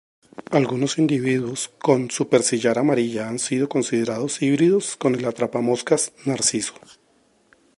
Algunos 0.49 0.97
individuos 0.97 1.69
con 1.77 2.09
superciliar 2.09 2.79
amarilla 2.79 3.29
han 3.29 3.37
sido 3.37 3.69
considerados 3.69 4.41
híbridos 4.41 4.95
con 4.97 5.13
el 5.13 5.25
atrapamoscas 5.25 6.11
narciso. 6.25 6.73